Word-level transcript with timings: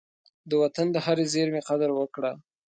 د 0.49 0.51
وطن 0.61 0.87
د 0.91 0.97
هرې 1.05 1.25
زېرمي 1.33 1.61
قدر 1.69 1.89
وکړه. 1.95 2.31